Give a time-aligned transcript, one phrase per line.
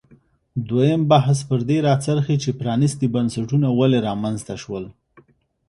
[0.69, 4.85] دویم بحث پر دې راڅرخي چې پرانیستي بنسټونه ولې رامنځته شول.